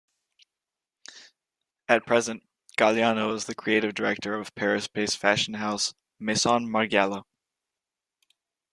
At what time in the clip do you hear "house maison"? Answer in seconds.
5.53-6.67